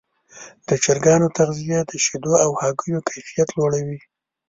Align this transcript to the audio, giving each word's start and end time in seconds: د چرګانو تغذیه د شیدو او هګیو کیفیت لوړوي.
د 0.67 0.69
چرګانو 0.83 1.27
تغذیه 1.37 1.79
د 1.89 1.91
شیدو 2.03 2.33
او 2.45 2.51
هګیو 2.61 3.05
کیفیت 3.09 3.49
لوړوي. 3.57 3.99